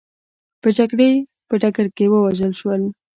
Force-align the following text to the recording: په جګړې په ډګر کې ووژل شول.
په 0.61 0.69
جګړې 0.77 1.11
په 1.47 1.53
ډګر 1.61 1.87
کې 1.95 2.05
ووژل 2.09 2.51
شول. 2.59 2.81